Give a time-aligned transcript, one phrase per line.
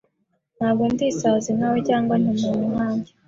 [0.57, 3.11] Ntabwo ndi isazi nkaweCyangwa nturi umuntu nkanjye